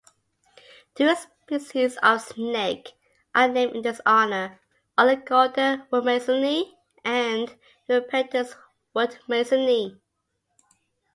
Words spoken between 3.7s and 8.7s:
in his honour: "Oligodon woodmasoni" and "Uropeltis